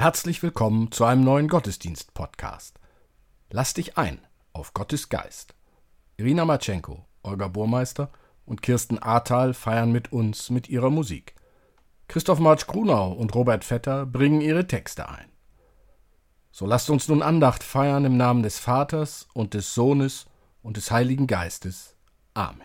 Herzlich 0.00 0.44
willkommen 0.44 0.92
zu 0.92 1.04
einem 1.04 1.24
neuen 1.24 1.48
Gottesdienst-Podcast. 1.48 2.78
Lass 3.50 3.74
dich 3.74 3.98
ein 3.98 4.20
auf 4.52 4.72
Gottes 4.72 5.08
Geist. 5.08 5.56
Irina 6.16 6.44
Matschenko, 6.44 7.04
Olga 7.24 7.48
Burmeister 7.48 8.12
und 8.46 8.62
Kirsten 8.62 9.00
Ahrtal 9.00 9.54
feiern 9.54 9.90
mit 9.90 10.12
uns 10.12 10.50
mit 10.50 10.68
ihrer 10.68 10.90
Musik. 10.90 11.34
Christoph 12.06 12.38
Marsch 12.38 12.68
Grunau 12.68 13.10
und 13.10 13.34
Robert 13.34 13.64
Vetter 13.64 14.06
bringen 14.06 14.40
ihre 14.40 14.68
Texte 14.68 15.08
ein. 15.08 15.32
So 16.52 16.64
lasst 16.64 16.90
uns 16.90 17.08
nun 17.08 17.20
Andacht 17.20 17.64
feiern 17.64 18.04
im 18.04 18.16
Namen 18.16 18.44
des 18.44 18.60
Vaters 18.60 19.26
und 19.34 19.52
des 19.52 19.74
Sohnes 19.74 20.26
und 20.62 20.76
des 20.76 20.92
Heiligen 20.92 21.26
Geistes. 21.26 21.96
Amen. 22.34 22.62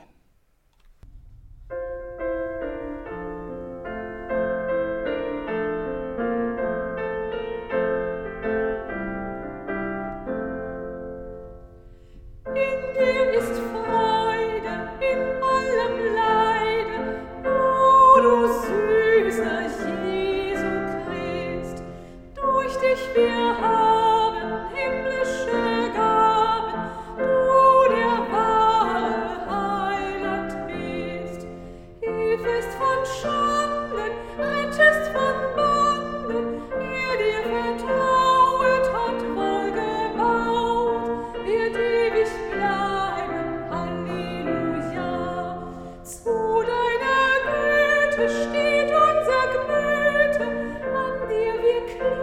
back. 51.88 52.23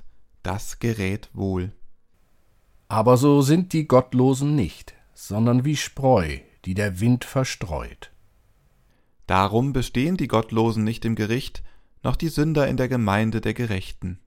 das 0.43 0.79
gerät 0.79 1.29
wohl. 1.33 1.71
Aber 2.87 3.17
so 3.17 3.41
sind 3.41 3.73
die 3.73 3.87
Gottlosen 3.87 4.55
nicht, 4.55 4.93
sondern 5.13 5.65
wie 5.65 5.75
Spreu, 5.75 6.39
die 6.65 6.73
der 6.73 6.99
Wind 6.99 7.23
verstreut. 7.23 8.11
Darum 9.27 9.71
bestehen 9.71 10.17
die 10.17 10.27
Gottlosen 10.27 10.83
nicht 10.83 11.05
im 11.05 11.15
Gericht, 11.15 11.63
noch 12.03 12.15
die 12.15 12.29
Sünder 12.29 12.67
in 12.67 12.77
der 12.77 12.89
Gemeinde 12.89 13.39
der 13.39 13.53
Gerechten. 13.53 14.19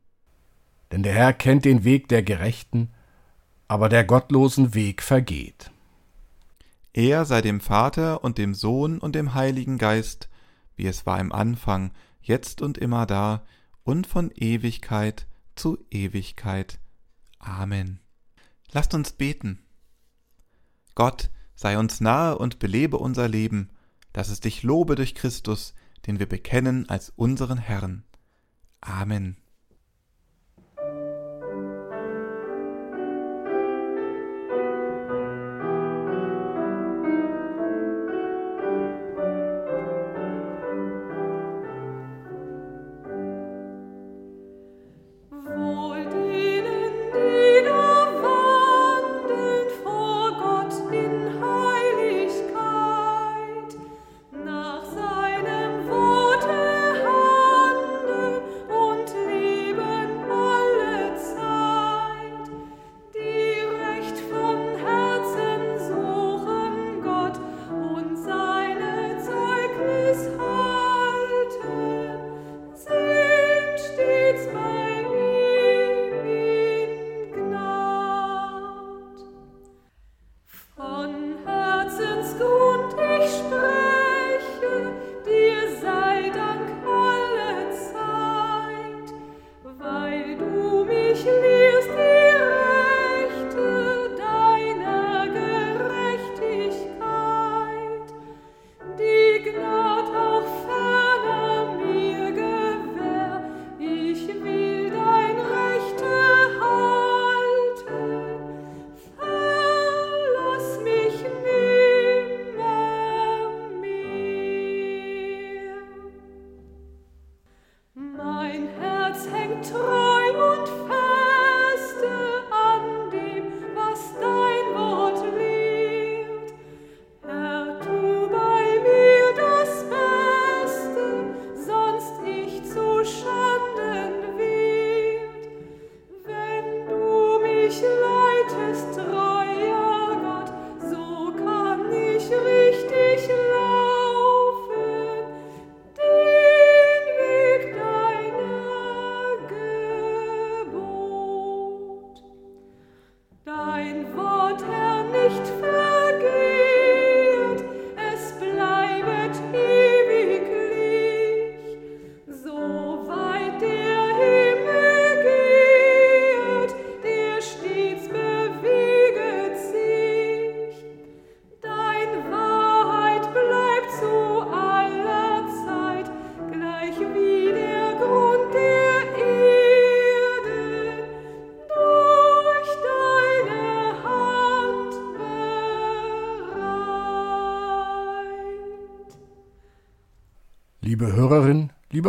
Denn 0.92 1.02
der 1.02 1.12
Herr 1.12 1.32
kennt 1.32 1.64
den 1.64 1.84
Weg 1.84 2.08
der 2.08 2.22
Gerechten, 2.22 2.90
aber 3.68 3.88
der 3.88 4.04
Gottlosen 4.04 4.74
Weg 4.74 5.02
vergeht. 5.02 5.70
Er 6.92 7.24
sei 7.24 7.42
dem 7.42 7.60
Vater 7.60 8.22
und 8.22 8.38
dem 8.38 8.54
Sohn 8.54 8.98
und 8.98 9.14
dem 9.16 9.34
Heiligen 9.34 9.78
Geist, 9.78 10.28
wie 10.76 10.86
es 10.86 11.06
war 11.06 11.18
im 11.18 11.32
Anfang, 11.32 11.90
jetzt 12.22 12.62
und 12.62 12.78
immer 12.78 13.04
da 13.04 13.42
und 13.82 14.06
von 14.06 14.30
Ewigkeit 14.30 15.26
zu 15.56 15.78
Ewigkeit. 15.90 16.78
Amen. 17.38 18.00
Lasst 18.72 18.94
uns 18.94 19.12
beten. 19.12 19.62
Gott, 20.94 21.30
sei 21.54 21.78
uns 21.78 22.00
nahe 22.00 22.38
und 22.38 22.58
belebe 22.58 22.98
unser 22.98 23.28
Leben, 23.28 23.70
dass 24.12 24.28
es 24.28 24.40
dich 24.40 24.62
lobe 24.62 24.94
durch 24.94 25.14
Christus, 25.14 25.74
den 26.06 26.18
wir 26.18 26.28
bekennen 26.28 26.88
als 26.88 27.10
unseren 27.16 27.58
Herrn. 27.58 28.04
Amen. 28.80 29.36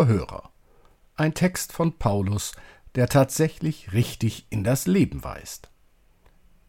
Lieber 0.06 0.08
Hörer, 0.08 0.52
ein 1.16 1.34
Text 1.34 1.72
von 1.72 1.98
Paulus, 1.98 2.54
der 2.96 3.08
tatsächlich 3.08 3.94
richtig 3.94 4.48
in 4.50 4.64
das 4.64 4.88
Leben 4.88 5.24
weist. 5.24 5.70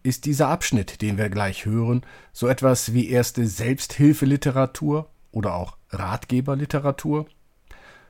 Ist 0.02 0.24
dieser 0.24 0.48
Abschnitt, 0.48 1.02
den 1.02 1.18
wir 1.18 1.28
gleich 1.28 1.66
hören, 1.66 2.04
so 2.32 2.46
etwas 2.46 2.92
wie 2.92 3.08
erste 3.08 3.46
Selbsthilfeliteratur 3.46 5.10
oder 5.32 5.54
auch 5.54 5.76
Ratgeberliteratur? 5.90 7.26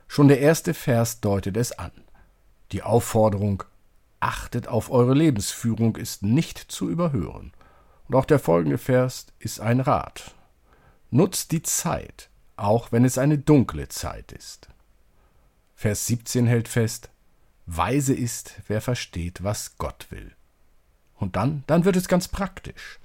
Schon 0.07 0.27
der 0.27 0.39
erste 0.39 0.73
Vers 0.73 1.19
deutet 1.19 1.57
es 1.57 1.77
an. 1.77 1.91
Die 2.71 2.83
Aufforderung 2.83 3.63
Achtet 4.19 4.67
auf 4.67 4.89
eure 4.89 5.13
Lebensführung 5.13 5.95
ist 5.95 6.23
nicht 6.23 6.57
zu 6.57 6.89
überhören. 6.89 7.51
Und 8.07 8.15
auch 8.15 8.25
der 8.25 8.39
folgende 8.39 8.79
Vers 8.79 9.27
ist 9.37 9.59
ein 9.59 9.79
Rat. 9.79 10.33
Nutzt 11.11 11.51
die 11.51 11.61
Zeit, 11.61 12.29
auch 12.55 12.91
wenn 12.91 13.05
es 13.05 13.19
eine 13.19 13.37
dunkle 13.37 13.89
Zeit 13.89 14.31
ist. 14.31 14.69
Vers 15.79 16.07
17 16.07 16.47
hält 16.47 16.67
fest, 16.67 17.11
Weise 17.67 18.15
ist, 18.15 18.55
wer 18.65 18.81
versteht, 18.81 19.43
was 19.43 19.77
Gott 19.77 20.07
will. 20.09 20.31
Und 21.13 21.35
dann, 21.35 21.63
dann 21.67 21.85
wird 21.85 21.95
es 21.95 22.07
ganz 22.07 22.27
praktisch. 22.27 22.97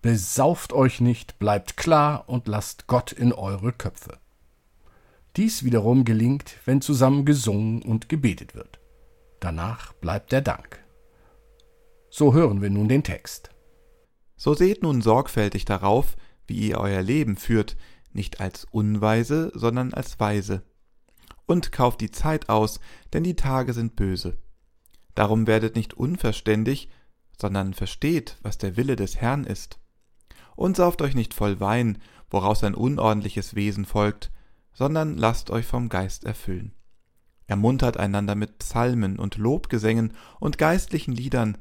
Besauft 0.00 0.72
euch 0.72 1.02
nicht, 1.02 1.38
bleibt 1.38 1.76
klar 1.76 2.30
und 2.30 2.48
lasst 2.48 2.86
Gott 2.86 3.12
in 3.12 3.34
eure 3.34 3.74
Köpfe. 3.74 4.16
Dies 5.36 5.64
wiederum 5.64 6.06
gelingt, 6.06 6.54
wenn 6.64 6.80
zusammen 6.80 7.26
gesungen 7.26 7.82
und 7.82 8.08
gebetet 8.08 8.54
wird. 8.54 8.80
Danach 9.38 9.92
bleibt 9.92 10.32
der 10.32 10.40
Dank. 10.40 10.82
So 12.08 12.32
hören 12.32 12.62
wir 12.62 12.70
nun 12.70 12.88
den 12.88 13.04
Text. 13.04 13.50
So 14.38 14.54
seht 14.54 14.82
nun 14.82 15.02
sorgfältig 15.02 15.66
darauf, 15.66 16.16
wie 16.46 16.70
ihr 16.70 16.78
euer 16.78 17.02
Leben 17.02 17.36
führt, 17.36 17.76
nicht 18.14 18.40
als 18.40 18.64
Unweise, 18.70 19.52
sondern 19.54 19.92
als 19.92 20.18
Weise. 20.18 20.62
Und 21.52 21.72
kauft 21.72 22.00
die 22.00 22.10
Zeit 22.10 22.48
aus, 22.48 22.80
denn 23.12 23.24
die 23.24 23.36
Tage 23.36 23.72
sind 23.72 23.94
böse. 23.94 24.38
Darum 25.14 25.46
werdet 25.46 25.76
nicht 25.76 25.94
unverständig, 25.94 26.88
sondern 27.38 27.74
versteht, 27.74 28.38
was 28.42 28.58
der 28.58 28.76
Wille 28.76 28.96
des 28.96 29.16
Herrn 29.16 29.44
ist. 29.44 29.78
Und 30.56 30.76
sauft 30.76 31.02
euch 31.02 31.14
nicht 31.14 31.34
voll 31.34 31.60
Wein, 31.60 31.98
woraus 32.30 32.64
ein 32.64 32.74
unordentliches 32.74 33.54
Wesen 33.54 33.84
folgt, 33.84 34.30
sondern 34.72 35.16
lasst 35.18 35.50
euch 35.50 35.66
vom 35.66 35.88
Geist 35.88 36.24
erfüllen 36.24 36.72
ermuntert 37.52 37.98
einander 37.98 38.34
mit 38.34 38.58
Psalmen 38.60 39.18
und 39.18 39.36
Lobgesängen 39.36 40.14
und 40.40 40.56
geistlichen 40.56 41.12
Liedern, 41.12 41.58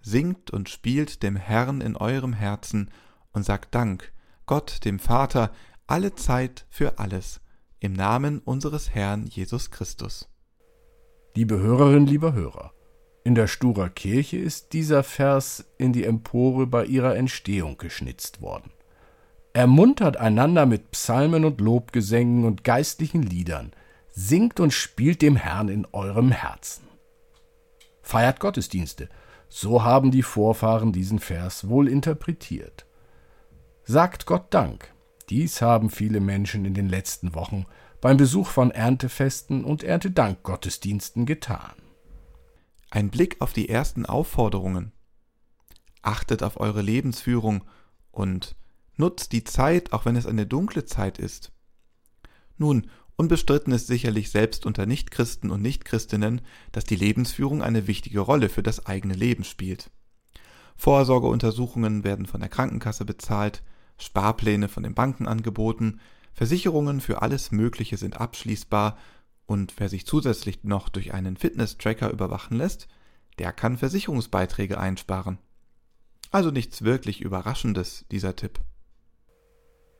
singt 0.00 0.50
und 0.50 0.70
spielt 0.70 1.22
dem 1.22 1.36
Herrn 1.36 1.82
in 1.82 1.96
eurem 1.96 2.32
Herzen 2.32 2.90
und 3.32 3.44
sagt 3.44 3.74
Dank, 3.74 4.12
Gott 4.46 4.84
dem 4.86 4.98
Vater, 4.98 5.50
alle 5.86 6.14
Zeit 6.14 6.66
für 6.70 6.98
alles, 6.98 7.42
im 7.84 7.92
Namen 7.92 8.38
unseres 8.38 8.94
Herrn 8.94 9.26
Jesus 9.26 9.70
Christus. 9.70 10.26
Liebe 11.34 11.58
Hörerin, 11.58 12.06
lieber 12.06 12.32
Hörer, 12.32 12.72
in 13.24 13.34
der 13.34 13.46
Sturer 13.46 13.90
Kirche 13.90 14.38
ist 14.38 14.72
dieser 14.72 15.02
Vers 15.02 15.66
in 15.76 15.92
die 15.92 16.04
Empore 16.04 16.66
bei 16.66 16.86
ihrer 16.86 17.14
Entstehung 17.14 17.76
geschnitzt 17.76 18.40
worden. 18.40 18.70
Ermuntert 19.52 20.16
einander 20.16 20.64
mit 20.64 20.92
Psalmen 20.92 21.44
und 21.44 21.60
Lobgesängen 21.60 22.46
und 22.46 22.64
geistlichen 22.64 23.22
Liedern, 23.22 23.72
singt 24.08 24.60
und 24.60 24.72
spielt 24.72 25.20
dem 25.20 25.36
Herrn 25.36 25.68
in 25.68 25.86
eurem 25.92 26.30
Herzen. 26.30 26.84
Feiert 28.00 28.40
Gottesdienste, 28.40 29.10
so 29.50 29.82
haben 29.82 30.10
die 30.10 30.22
Vorfahren 30.22 30.92
diesen 30.92 31.18
Vers 31.18 31.68
wohl 31.68 31.88
interpretiert. 31.88 32.86
Sagt 33.82 34.24
Gott 34.24 34.54
Dank, 34.54 34.93
dies 35.28 35.62
haben 35.62 35.90
viele 35.90 36.20
Menschen 36.20 36.64
in 36.64 36.74
den 36.74 36.88
letzten 36.88 37.34
Wochen 37.34 37.66
beim 38.00 38.16
Besuch 38.16 38.48
von 38.48 38.70
Erntefesten 38.70 39.64
und 39.64 39.82
Erntedankgottesdiensten 39.82 41.26
getan. 41.26 41.72
Ein 42.90 43.10
Blick 43.10 43.40
auf 43.40 43.52
die 43.52 43.68
ersten 43.68 44.06
Aufforderungen. 44.06 44.92
Achtet 46.02 46.42
auf 46.42 46.60
eure 46.60 46.82
Lebensführung 46.82 47.64
und 48.10 48.56
nutzt 48.96 49.32
die 49.32 49.44
Zeit, 49.44 49.92
auch 49.92 50.04
wenn 50.04 50.16
es 50.16 50.26
eine 50.26 50.46
dunkle 50.46 50.84
Zeit 50.84 51.18
ist. 51.18 51.52
Nun, 52.56 52.88
Unbestritten 53.16 53.72
ist 53.72 53.86
sicherlich 53.86 54.30
selbst 54.30 54.66
unter 54.66 54.86
Nichtchristen 54.86 55.50
und 55.50 55.62
Nichtchristinnen, 55.62 56.40
dass 56.72 56.84
die 56.84 56.96
Lebensführung 56.96 57.62
eine 57.62 57.86
wichtige 57.86 58.20
Rolle 58.20 58.48
für 58.48 58.62
das 58.62 58.86
eigene 58.86 59.14
Leben 59.14 59.44
spielt. 59.44 59.90
Vorsorgeuntersuchungen 60.76 62.02
werden 62.02 62.26
von 62.26 62.40
der 62.40 62.48
Krankenkasse 62.48 63.04
bezahlt, 63.04 63.62
Sparpläne 63.98 64.68
von 64.68 64.82
den 64.82 64.94
Banken 64.94 65.26
angeboten, 65.26 66.00
Versicherungen 66.32 67.00
für 67.00 67.22
alles 67.22 67.52
Mögliche 67.52 67.96
sind 67.96 68.20
abschließbar 68.20 68.98
und 69.46 69.74
wer 69.78 69.88
sich 69.88 70.06
zusätzlich 70.06 70.64
noch 70.64 70.88
durch 70.88 71.14
einen 71.14 71.36
Fitness-Tracker 71.36 72.10
überwachen 72.10 72.56
lässt, 72.56 72.88
der 73.38 73.52
kann 73.52 73.76
Versicherungsbeiträge 73.76 74.78
einsparen. 74.78 75.38
Also 76.30 76.50
nichts 76.50 76.82
wirklich 76.82 77.20
Überraschendes, 77.20 78.04
dieser 78.10 78.34
Tipp. 78.34 78.60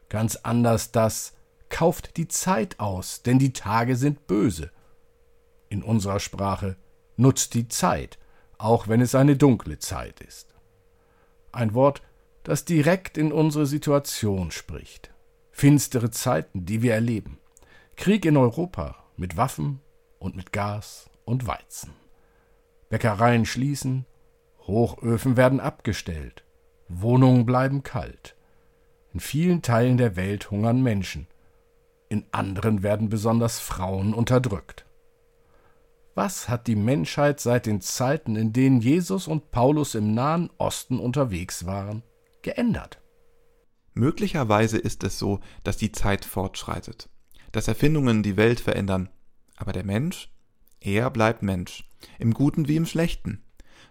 Ganz 0.08 0.36
anders 0.36 0.92
das, 0.92 1.34
kauft 1.68 2.16
die 2.16 2.28
Zeit 2.28 2.80
aus, 2.80 3.22
denn 3.22 3.38
die 3.38 3.52
Tage 3.52 3.96
sind 3.96 4.26
böse. 4.26 4.70
In 5.68 5.82
unserer 5.82 6.20
Sprache 6.20 6.76
nutzt 7.16 7.54
die 7.54 7.68
Zeit, 7.68 8.18
auch 8.58 8.88
wenn 8.88 9.00
es 9.00 9.14
eine 9.14 9.36
dunkle 9.36 9.78
Zeit 9.78 10.20
ist. 10.20 10.54
Ein 11.52 11.74
Wort, 11.74 12.02
das 12.44 12.64
direkt 12.64 13.18
in 13.18 13.32
unsere 13.32 13.66
Situation 13.66 14.50
spricht. 14.50 15.12
Finstere 15.50 16.10
Zeiten, 16.10 16.64
die 16.64 16.82
wir 16.82 16.94
erleben. 16.94 17.38
Krieg 17.96 18.24
in 18.24 18.36
Europa 18.36 18.96
mit 19.16 19.36
Waffen 19.36 19.80
und 20.18 20.36
mit 20.36 20.52
Gas 20.52 21.10
und 21.24 21.46
Weizen. 21.46 21.92
Bäckereien 22.88 23.44
schließen, 23.44 24.06
Hochöfen 24.66 25.36
werden 25.36 25.60
abgestellt, 25.60 26.44
Wohnungen 26.88 27.44
bleiben 27.46 27.82
kalt. 27.82 28.36
In 29.12 29.20
vielen 29.20 29.62
Teilen 29.62 29.96
der 29.96 30.16
Welt 30.16 30.50
hungern 30.50 30.82
Menschen 30.82 31.26
in 32.14 32.24
anderen 32.30 32.82
werden 32.82 33.08
besonders 33.08 33.58
Frauen 33.58 34.14
unterdrückt. 34.14 34.86
Was 36.14 36.48
hat 36.48 36.68
die 36.68 36.76
Menschheit 36.76 37.40
seit 37.40 37.66
den 37.66 37.80
Zeiten, 37.80 38.36
in 38.36 38.52
denen 38.52 38.80
Jesus 38.80 39.26
und 39.26 39.50
Paulus 39.50 39.96
im 39.96 40.14
Nahen 40.14 40.48
Osten 40.58 41.00
unterwegs 41.00 41.66
waren, 41.66 42.04
geändert? 42.44 43.00
Möglicherweise 43.94 44.78
ist 44.78 45.02
es 45.02 45.18
so, 45.18 45.40
dass 45.64 45.76
die 45.76 45.92
Zeit 45.92 46.24
fortschreitet, 46.24 47.08
dass 47.50 47.68
Erfindungen 47.68 48.22
die 48.22 48.36
Welt 48.36 48.60
verändern, 48.60 49.08
aber 49.56 49.72
der 49.72 49.84
Mensch, 49.84 50.32
er 50.80 51.10
bleibt 51.10 51.42
Mensch, 51.42 51.88
im 52.18 52.34
Guten 52.34 52.68
wie 52.68 52.76
im 52.76 52.86
Schlechten. 52.86 53.42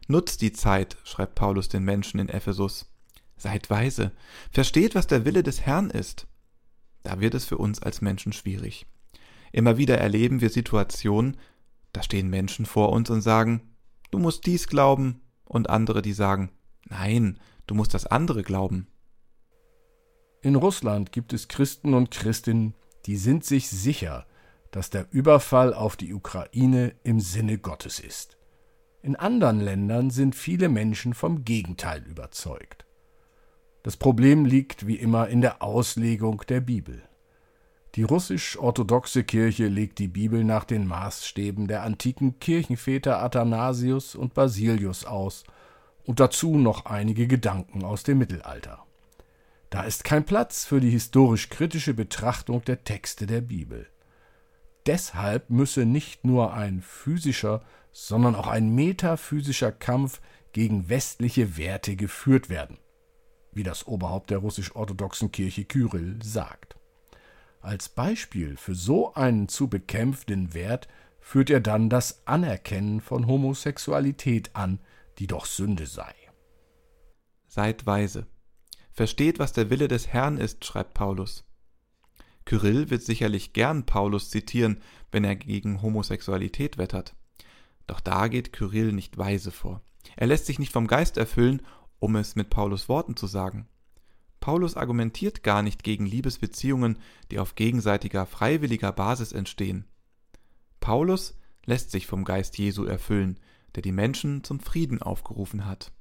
Nutzt 0.08 0.42
die 0.42 0.52
Zeit, 0.52 0.98
schreibt 1.04 1.36
Paulus 1.36 1.70
den 1.70 1.84
Menschen 1.84 2.20
in 2.20 2.30
Ephesus. 2.30 2.90
Seid 3.38 3.70
weise, 3.70 4.12
versteht, 4.52 4.96
was 4.96 5.08
der 5.08 5.26
Wille 5.26 5.44
des 5.44 5.62
Herrn 5.62 5.90
ist. 5.90 6.28
Da 7.04 7.20
wird 7.20 7.34
es 7.34 7.46
für 7.46 7.58
uns 7.58 7.82
als 7.82 8.02
Menschen 8.02 8.34
schwierig. 8.34 8.86
Immer 9.52 9.78
wieder 9.78 9.98
erleben 9.98 10.42
wir 10.42 10.50
Situationen, 10.50 11.38
da 11.94 12.04
stehen 12.04 12.30
Menschen 12.30 12.66
vor 12.66 12.92
uns 12.92 13.10
und 13.10 13.22
sagen, 13.22 13.76
du 14.12 14.20
musst 14.20 14.46
dies 14.46 14.68
glauben, 14.68 15.22
und 15.46 15.70
andere, 15.70 16.02
die 16.02 16.14
sagen, 16.14 16.52
nein, 16.90 17.40
du 17.68 17.76
musst 17.76 17.94
das 17.94 18.06
andere 18.06 18.44
glauben. 18.44 18.88
In 20.42 20.56
Russland 20.56 21.12
gibt 21.12 21.32
es 21.34 21.48
Christen 21.48 21.94
und 21.94 22.12
Christinnen, 22.12 22.76
die 23.06 23.16
sind 23.16 23.46
sich 23.46 23.70
sicher, 23.70 24.26
dass 24.72 24.90
der 24.90 25.08
Überfall 25.12 25.74
auf 25.74 25.96
die 25.96 26.14
Ukraine 26.14 26.96
im 27.04 27.20
Sinne 27.20 27.58
Gottes 27.58 28.00
ist. 28.00 28.38
In 29.02 29.16
anderen 29.16 29.60
Ländern 29.60 30.10
sind 30.10 30.36
viele 30.36 30.70
Menschen 30.70 31.14
vom 31.14 31.44
Gegenteil 31.46 32.04
überzeugt. 32.04 32.86
Das 33.84 33.98
Problem 33.98 34.46
liegt 34.46 34.88
wie 34.88 34.96
immer 34.96 35.28
in 35.28 35.42
der 35.42 35.62
Auslegung 35.62 36.42
der 36.48 36.62
Bibel. 36.62 37.04
Die 37.96 38.04
russisch-orthodoxe 38.04 39.24
Kirche 39.24 39.68
legt 39.68 40.00
die 40.00 40.08
Bibel 40.08 40.44
nach 40.44 40.64
den 40.64 40.88
Maßstäben 40.88 41.68
der 41.68 41.84
antiken 41.84 42.40
Kirchenväter 42.40 43.22
Athanasius 43.22 44.16
und 44.16 44.34
Basilius 44.34 45.06
aus 45.06 45.44
und 46.06 46.20
dazu 46.20 46.58
noch 46.58 46.86
einige 46.86 47.28
Gedanken 47.28 47.84
aus 47.84 48.04
dem 48.04 48.18
Mittelalter. 48.18 48.86
Da 49.70 49.84
ist 49.84 50.04
kein 50.04 50.26
Platz 50.26 50.66
für 50.66 50.80
die 50.80 50.92
historisch-kritische 50.92 51.94
Betrachtung 51.94 52.64
der 52.66 52.84
Texte 52.84 53.26
der 53.26 53.42
Bibel. 53.42 53.88
Deshalb 54.86 55.50
müsse 55.50 55.86
nicht 55.86 56.26
nur 56.26 56.54
ein 56.54 56.82
physischer, 56.82 57.64
sondern 57.92 58.36
auch 58.36 58.48
ein 58.48 58.76
metaphysischer 58.76 59.72
Kampf 59.72 60.22
gegen 60.52 60.90
westliche 60.90 61.58
Werte 61.58 61.96
geführt 61.96 62.50
werden 62.50 62.78
wie 63.56 63.64
das 63.64 63.88
Oberhaupt 63.88 64.30
der 64.30 64.40
russisch-orthodoxen 64.40 65.32
Kirche 65.32 65.66
Kyrill 65.66 66.20
sagt. 66.24 66.76
Als 67.62 67.90
Beispiel 67.90 68.58
für 68.58 68.76
so 68.76 69.14
einen 69.14 69.48
zu 69.48 69.68
bekämpfenden 69.68 70.54
Wert 70.54 70.88
führt 71.20 71.50
er 71.50 71.62
dann 71.62 71.90
das 71.90 72.22
Anerkennen 72.26 73.00
von 73.00 73.28
Homosexualität 73.28 74.52
an, 74.54 74.80
die 75.20 75.28
doch 75.28 75.46
Sünde 75.46 75.86
sei. 75.88 76.14
Seid 77.48 77.86
weise. 77.86 78.28
Versteht, 78.92 79.40
was 79.40 79.54
der 79.54 79.70
Wille 79.70 79.88
des 79.88 80.08
Herrn 80.08 80.38
ist, 80.38 80.66
schreibt 80.66 80.94
Paulus. 80.94 81.46
Kyrill 82.46 82.90
wird 82.90 83.04
sicherlich 83.04 83.54
gern 83.54 83.86
Paulus 83.86 84.30
zitieren, 84.30 84.82
wenn 85.12 85.24
er 85.24 85.36
gegen 85.36 85.82
Homosexualität 85.82 86.78
wettert. 86.78 87.16
Doch 87.88 88.00
da 88.00 88.28
geht 88.28 88.54
Kyrill 88.54 88.92
nicht 88.92 89.18
weise 89.18 89.52
vor. 89.52 89.82
Er 90.16 90.28
lässt 90.28 90.46
sich 90.46 90.60
nicht 90.60 90.72
vom 90.72 90.88
Geist 90.88 91.18
erfüllen, 91.18 91.62
um 92.00 92.16
es 92.16 92.36
mit 92.36 92.50
Paulus 92.50 92.90
Worten 92.90 93.16
zu 93.16 93.28
sagen. 93.28 93.68
Paulus 94.40 94.76
argumentiert 94.76 95.42
gar 95.42 95.62
nicht 95.62 95.84
gegen 95.84 96.06
Liebesbeziehungen, 96.06 97.00
die 97.32 97.40
auf 97.40 97.56
gegenseitiger 97.56 98.26
freiwilliger 98.26 98.92
Basis 98.92 99.32
entstehen. 99.32 99.86
Paulus 100.82 101.40
lässt 101.66 101.92
sich 101.92 102.08
vom 102.08 102.26
Geist 102.26 102.58
Jesu 102.58 102.84
erfüllen, 102.84 103.40
der 103.76 103.82
die 103.82 103.92
Menschen 103.92 104.44
zum 104.44 104.60
Frieden 104.60 105.02
aufgerufen 105.02 105.66
hat. 105.66 105.92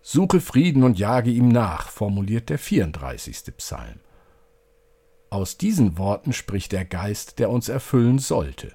Suche 0.00 0.40
Frieden 0.40 0.82
und 0.82 0.98
jage 0.98 1.30
ihm 1.30 1.48
nach, 1.48 1.88
formuliert 1.88 2.48
der 2.48 2.58
34. 2.58 3.56
Psalm. 3.56 4.00
Aus 5.30 5.56
diesen 5.56 5.96
Worten 5.96 6.32
spricht 6.32 6.72
der 6.72 6.84
Geist, 6.84 7.38
der 7.38 7.50
uns 7.50 7.68
erfüllen 7.68 8.18
sollte. 8.18 8.72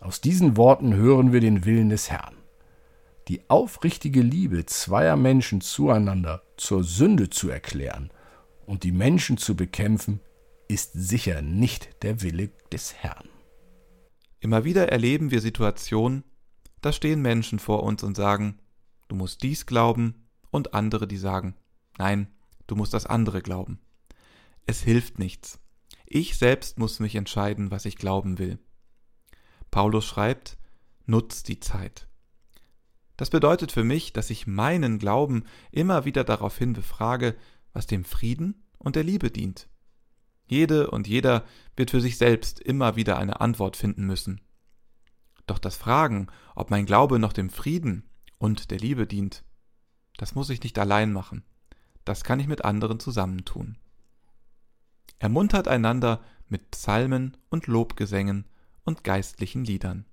Aus 0.00 0.20
diesen 0.20 0.56
Worten 0.56 0.94
hören 0.94 1.32
wir 1.32 1.40
den 1.40 1.64
Willen 1.64 1.88
des 1.88 2.10
Herrn. 2.10 2.36
Die 3.26 3.50
aufrichtige 3.50 4.22
Liebe 4.22 4.64
zweier 4.64 5.16
Menschen 5.16 5.60
zueinander 5.60 6.42
zur 6.56 6.84
Sünde 6.84 7.28
zu 7.28 7.50
erklären 7.50 8.10
und 8.64 8.84
die 8.84 8.92
Menschen 8.92 9.36
zu 9.36 9.56
bekämpfen, 9.56 10.20
ist 10.68 10.92
sicher 10.94 11.42
nicht 11.42 12.02
der 12.02 12.22
Wille 12.22 12.50
des 12.72 12.94
Herrn. 12.94 13.28
Immer 14.40 14.64
wieder 14.64 14.90
erleben 14.90 15.30
wir 15.30 15.40
Situationen, 15.40 16.22
da 16.80 16.92
stehen 16.92 17.22
Menschen 17.22 17.58
vor 17.58 17.82
uns 17.82 18.02
und 18.02 18.16
sagen, 18.16 18.58
du 19.08 19.16
musst 19.16 19.42
dies 19.42 19.66
glauben, 19.66 20.28
und 20.50 20.74
andere, 20.74 21.06
die 21.06 21.16
sagen, 21.16 21.54
nein, 21.98 22.28
du 22.66 22.76
musst 22.76 22.94
das 22.94 23.06
andere 23.06 23.42
glauben. 23.42 23.80
Es 24.66 24.82
hilft 24.82 25.18
nichts. 25.18 25.60
Ich 26.06 26.36
selbst 26.36 26.78
muss 26.78 27.00
mich 27.00 27.14
entscheiden, 27.14 27.70
was 27.70 27.84
ich 27.84 27.96
glauben 27.96 28.38
will. 28.38 28.58
Paulus 29.70 30.06
schreibt, 30.06 30.56
nutz 31.06 31.42
die 31.42 31.60
Zeit. 31.60 32.08
Das 33.16 33.30
bedeutet 33.30 33.72
für 33.72 33.84
mich, 33.84 34.12
dass 34.12 34.30
ich 34.30 34.46
meinen 34.46 34.98
Glauben 34.98 35.44
immer 35.70 36.04
wieder 36.04 36.24
daraufhin 36.24 36.72
befrage, 36.72 37.36
was 37.72 37.86
dem 37.86 38.04
Frieden 38.04 38.62
und 38.78 38.96
der 38.96 39.04
Liebe 39.04 39.30
dient. 39.30 39.68
Jede 40.46 40.90
und 40.90 41.06
jeder 41.06 41.44
wird 41.76 41.90
für 41.90 42.00
sich 42.00 42.16
selbst 42.16 42.60
immer 42.60 42.96
wieder 42.96 43.18
eine 43.18 43.40
Antwort 43.40 43.76
finden 43.76 44.06
müssen. 44.06 44.40
Doch 45.48 45.58
das 45.58 45.76
Fragen, 45.76 46.28
ob 46.54 46.70
mein 46.70 46.86
Glaube 46.86 47.18
noch 47.18 47.32
dem 47.32 47.50
Frieden 47.50 48.04
und 48.38 48.70
der 48.70 48.78
Liebe 48.78 49.06
dient, 49.06 49.42
das 50.18 50.34
muss 50.34 50.50
ich 50.50 50.62
nicht 50.62 50.78
allein 50.78 51.12
machen. 51.12 51.42
Das 52.04 52.22
kann 52.22 52.38
ich 52.38 52.46
mit 52.46 52.64
anderen 52.64 53.00
zusammentun. 53.00 53.78
Ermuntert 55.18 55.66
einander 55.66 56.22
mit 56.48 56.70
Psalmen 56.70 57.36
und 57.48 57.66
Lobgesängen 57.66 58.44
und 58.84 59.04
geistlichen 59.04 59.64
Liedern. 59.64 60.04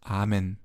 Amen. 0.00 0.58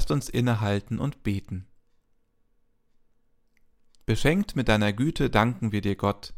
Lasst 0.00 0.10
uns 0.10 0.30
innehalten 0.30 0.98
und 0.98 1.22
beten. 1.24 1.66
Beschenkt 4.06 4.56
mit 4.56 4.66
deiner 4.68 4.94
Güte 4.94 5.28
danken 5.28 5.72
wir 5.72 5.82
dir, 5.82 5.94
Gott. 5.94 6.32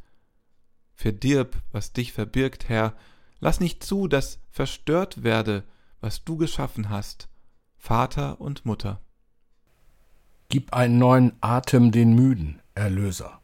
Verdirb, 0.96 1.62
was 1.70 1.92
dich 1.92 2.12
verbirgt, 2.12 2.68
Herr, 2.68 2.96
lass 3.38 3.60
nicht 3.60 3.84
zu, 3.84 4.08
dass 4.08 4.40
verstört 4.50 5.22
werde, 5.22 5.62
was 6.00 6.24
du 6.24 6.36
geschaffen 6.36 6.90
hast, 6.90 7.28
Vater 7.76 8.40
und 8.40 8.66
Mutter. 8.66 9.00
Gib 10.48 10.74
einen 10.74 10.98
neuen 10.98 11.32
Atem 11.40 11.92
den 11.92 12.16
Müden, 12.16 12.60
Erlöser, 12.74 13.40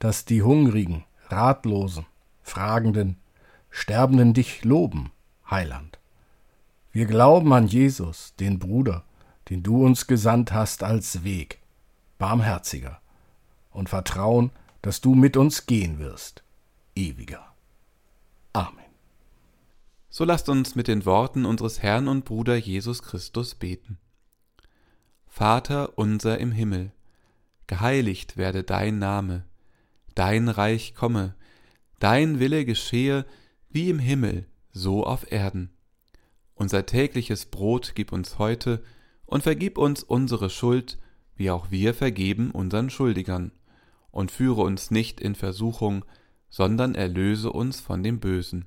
dass 0.00 0.26
die 0.26 0.42
Hungrigen, 0.42 1.06
Ratlosen, 1.28 2.04
Fragenden, 2.42 3.16
Sterbenden 3.70 4.34
dich 4.34 4.64
loben, 4.66 5.12
Heiland. 5.50 5.98
Wir 6.92 7.06
glauben 7.06 7.54
an 7.54 7.66
Jesus, 7.66 8.34
den 8.36 8.58
Bruder, 8.58 9.06
den 9.48 9.62
du 9.62 9.84
uns 9.84 10.06
gesandt 10.06 10.52
hast 10.52 10.82
als 10.82 11.24
Weg, 11.24 11.60
barmherziger, 12.18 13.00
und 13.70 13.88
vertrauen, 13.88 14.50
dass 14.82 15.00
du 15.00 15.14
mit 15.14 15.36
uns 15.36 15.66
gehen 15.66 15.98
wirst, 15.98 16.42
ewiger. 16.94 17.44
Amen. 18.52 18.84
So 20.08 20.24
lasst 20.24 20.48
uns 20.48 20.74
mit 20.74 20.88
den 20.88 21.04
Worten 21.04 21.44
unseres 21.44 21.82
Herrn 21.82 22.08
und 22.08 22.24
Bruder 22.24 22.56
Jesus 22.56 23.02
Christus 23.02 23.54
beten. 23.54 23.98
Vater 25.26 25.98
unser 25.98 26.38
im 26.38 26.52
Himmel, 26.52 26.92
geheiligt 27.66 28.38
werde 28.38 28.62
dein 28.62 28.98
Name, 28.98 29.44
dein 30.14 30.48
Reich 30.48 30.94
komme, 30.94 31.34
dein 31.98 32.40
Wille 32.40 32.64
geschehe, 32.64 33.26
wie 33.68 33.90
im 33.90 33.98
Himmel, 33.98 34.46
so 34.72 35.04
auf 35.04 35.30
Erden. 35.30 35.70
Unser 36.54 36.86
tägliches 36.86 37.44
Brot 37.44 37.92
gib 37.94 38.12
uns 38.12 38.38
heute 38.38 38.82
und 39.26 39.42
vergib 39.42 39.76
uns 39.78 40.02
unsere 40.02 40.50
Schuld, 40.50 40.98
wie 41.36 41.50
auch 41.50 41.70
wir 41.70 41.94
vergeben 41.94 42.50
unseren 42.50 42.90
Schuldigern. 42.90 43.52
Und 44.10 44.30
führe 44.30 44.62
uns 44.62 44.90
nicht 44.90 45.20
in 45.20 45.34
Versuchung, 45.34 46.04
sondern 46.48 46.94
erlöse 46.94 47.52
uns 47.52 47.80
von 47.80 48.02
dem 48.02 48.18
Bösen. 48.18 48.64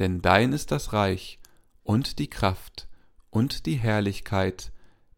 Denn 0.00 0.20
dein 0.20 0.52
ist 0.52 0.72
das 0.72 0.92
Reich 0.92 1.38
und 1.84 2.18
die 2.18 2.28
Kraft 2.28 2.88
und 3.30 3.66
die 3.66 3.76
Herrlichkeit 3.76 4.72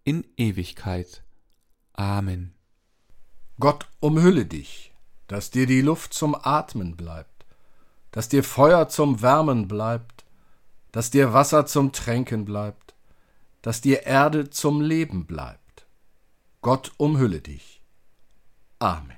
in 0.05 0.27
Ewigkeit. 0.37 1.23
Amen. 1.95 2.53
Gott 3.59 3.89
umhülle 4.01 4.45
dich, 4.45 4.93
dass 5.29 5.51
dir 5.51 5.67
die 5.67 5.81
Luft 5.81 6.13
zum 6.13 6.35
Atmen 6.35 6.97
bleibt, 6.97 7.47
dass 8.11 8.29
dir 8.29 8.45
Feuer 8.45 8.89
zum 8.89 9.23
Wärmen 9.23 9.69
bleibt, 9.69 10.27
dass 10.93 11.11
dir 11.11 11.33
Wasser 11.33 11.65
zum 11.65 11.93
Tränken 11.93 12.45
bleibt, 12.45 12.95
dass 13.67 13.81
dir 13.81 14.07
Erde 14.07 14.49
zum 14.49 14.81
Leben 14.81 15.27
bleibt. 15.27 15.89
Gott 16.61 16.93
umhülle 16.99 17.41
dich. 17.41 17.83
Amen. 18.79 19.16